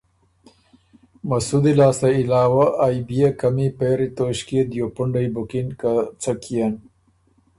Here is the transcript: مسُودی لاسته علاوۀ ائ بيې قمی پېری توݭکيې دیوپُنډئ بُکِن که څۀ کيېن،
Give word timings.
مسُودی 1.27 1.73
لاسته 1.79 2.07
علاوۀ 2.21 2.65
ائ 2.85 2.97
بيې 3.07 3.27
قمی 3.39 3.67
پېری 3.77 4.07
توݭکيې 4.15 4.61
دیوپُنډئ 4.71 5.27
بُکِن 5.33 5.67
که 5.79 5.91
څۀ 6.21 6.33
کيېن، 6.43 6.73